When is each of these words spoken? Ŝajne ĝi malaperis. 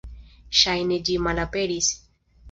Ŝajne 0.59 0.97
ĝi 1.09 1.17
malaperis. 1.25 1.91